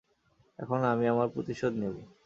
এখন 0.59 0.79
আমি 0.83 1.05
আমার 1.07 1.27
প্রতিশোধ 1.35 1.73
নেবো। 1.81 2.01